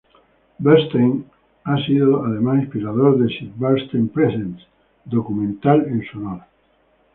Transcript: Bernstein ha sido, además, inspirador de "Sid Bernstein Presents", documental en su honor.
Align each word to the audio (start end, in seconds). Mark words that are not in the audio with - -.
Bernstein 0.57 1.23
ha 1.63 1.77
sido, 1.85 2.25
además, 2.25 2.63
inspirador 2.63 3.19
de 3.19 3.31
"Sid 3.37 3.51
Bernstein 3.55 4.09
Presents", 4.09 4.65
documental 5.05 5.85
en 5.85 6.03
su 6.07 6.17
honor. 6.17 6.41